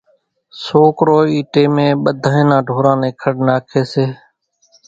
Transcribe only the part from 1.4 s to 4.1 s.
ٽيمين ٻڌانئين نان ڍوران نين کڙ ناکي سي،